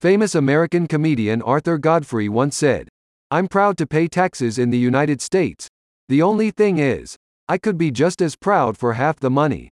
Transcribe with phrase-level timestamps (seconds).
[0.00, 2.88] Famous American comedian Arthur Godfrey once said,
[3.32, 5.66] I'm proud to pay taxes in the United States.
[6.08, 7.16] The only thing is,
[7.48, 9.70] I could be just as proud for half the money.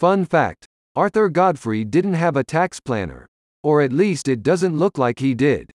[0.00, 0.66] Fun fact
[0.96, 3.28] Arthur Godfrey didn't have a tax planner.
[3.62, 5.70] Or at least it doesn't look like he did.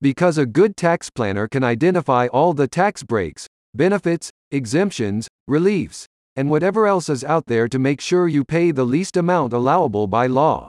[0.00, 6.50] Because a good tax planner can identify all the tax breaks, benefits, exemptions, reliefs, and
[6.50, 10.26] whatever else is out there to make sure you pay the least amount allowable by
[10.26, 10.68] law.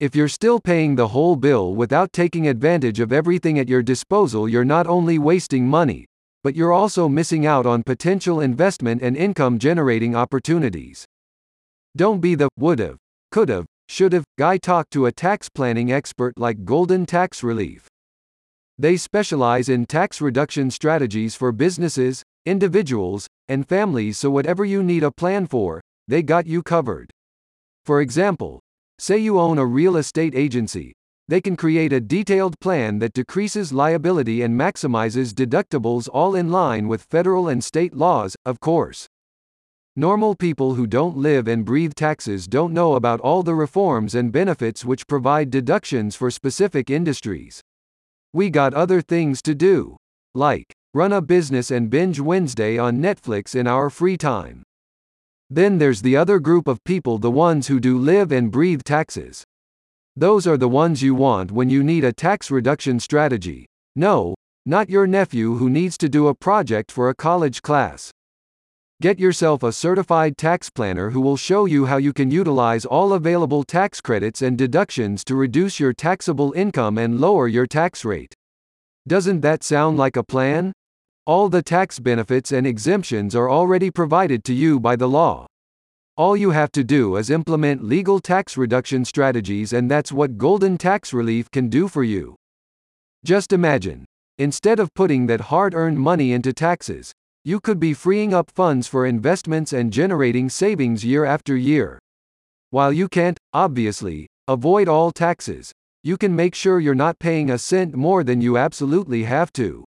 [0.00, 4.48] If you're still paying the whole bill without taking advantage of everything at your disposal,
[4.48, 6.06] you're not only wasting money,
[6.44, 11.04] but you're also missing out on potential investment and income generating opportunities.
[11.96, 12.96] Don't be the would've,
[13.32, 14.56] could've, should've guy.
[14.58, 17.88] Talk to a tax planning expert like Golden Tax Relief.
[18.78, 25.02] They specialize in tax reduction strategies for businesses, individuals, and families, so whatever you need
[25.02, 27.10] a plan for, they got you covered.
[27.84, 28.60] For example,
[28.98, 30.92] say you own a real estate agency,
[31.28, 36.88] they can create a detailed plan that decreases liability and maximizes deductibles all in line
[36.88, 39.06] with federal and state laws, of course.
[39.94, 44.32] Normal people who don't live and breathe taxes don't know about all the reforms and
[44.32, 47.60] benefits which provide deductions for specific industries.
[48.32, 49.96] We got other things to do.
[50.34, 54.62] Like, run a business and binge Wednesday on Netflix in our free time.
[55.50, 59.44] Then there's the other group of people, the ones who do live and breathe taxes.
[60.16, 63.66] Those are the ones you want when you need a tax reduction strategy.
[63.96, 64.34] No,
[64.66, 68.10] not your nephew who needs to do a project for a college class.
[69.00, 73.12] Get yourself a certified tax planner who will show you how you can utilize all
[73.12, 78.34] available tax credits and deductions to reduce your taxable income and lower your tax rate.
[79.06, 80.72] Doesn't that sound like a plan?
[81.28, 85.46] All the tax benefits and exemptions are already provided to you by the law.
[86.16, 90.78] All you have to do is implement legal tax reduction strategies, and that's what Golden
[90.78, 92.34] Tax Relief can do for you.
[93.26, 94.06] Just imagine,
[94.38, 97.12] instead of putting that hard earned money into taxes,
[97.44, 101.98] you could be freeing up funds for investments and generating savings year after year.
[102.70, 105.72] While you can't, obviously, avoid all taxes,
[106.02, 109.84] you can make sure you're not paying a cent more than you absolutely have to.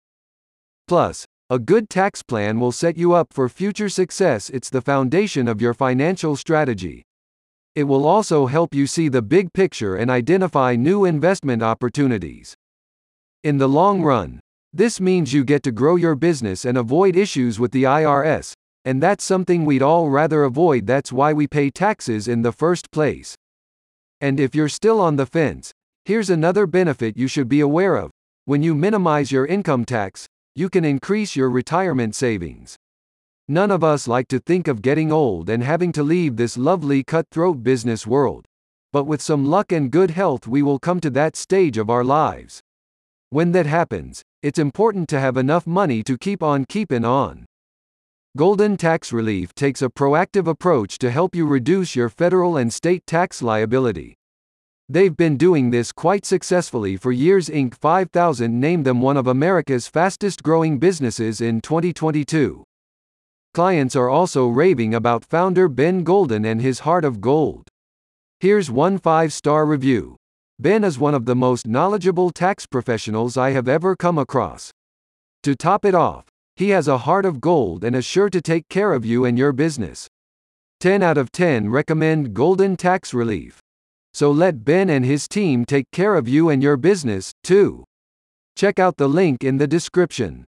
[0.86, 4.50] Plus, a good tax plan will set you up for future success.
[4.50, 7.02] It's the foundation of your financial strategy.
[7.74, 12.54] It will also help you see the big picture and identify new investment opportunities.
[13.42, 14.38] In the long run,
[14.72, 18.52] this means you get to grow your business and avoid issues with the IRS,
[18.84, 20.86] and that's something we'd all rather avoid.
[20.86, 23.34] That's why we pay taxes in the first place.
[24.20, 25.72] And if you're still on the fence,
[26.04, 28.12] here's another benefit you should be aware of.
[28.44, 32.76] When you minimize your income tax, you can increase your retirement savings.
[33.48, 37.02] None of us like to think of getting old and having to leave this lovely
[37.02, 38.46] cutthroat business world.
[38.92, 42.04] But with some luck and good health, we will come to that stage of our
[42.04, 42.60] lives.
[43.30, 47.46] When that happens, it's important to have enough money to keep on keeping on.
[48.36, 53.04] Golden Tax Relief takes a proactive approach to help you reduce your federal and state
[53.04, 54.19] tax liability.
[54.92, 57.48] They've been doing this quite successfully for years.
[57.48, 57.76] Inc.
[57.76, 62.64] 5000 named them one of America's fastest growing businesses in 2022.
[63.54, 67.68] Clients are also raving about founder Ben Golden and his heart of gold.
[68.40, 70.16] Here's one five star review.
[70.58, 74.72] Ben is one of the most knowledgeable tax professionals I have ever come across.
[75.44, 76.24] To top it off,
[76.56, 79.38] he has a heart of gold and is sure to take care of you and
[79.38, 80.08] your business.
[80.80, 83.60] 10 out of 10 recommend Golden Tax Relief.
[84.12, 87.84] So let Ben and his team take care of you and your business, too.
[88.56, 90.44] Check out the link in the description.